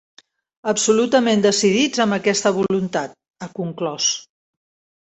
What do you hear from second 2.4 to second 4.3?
voluntat, ha conclòs.